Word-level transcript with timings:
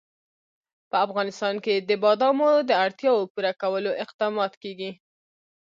په 0.89 0.95
افغانستان 1.05 1.55
کې 1.65 1.75
د 1.89 1.91
بادامو 2.03 2.49
د 2.69 2.71
اړتیاوو 2.85 3.29
پوره 3.33 3.51
کولو 3.61 3.91
اقدامات 4.03 4.53
کېږي. 4.63 4.91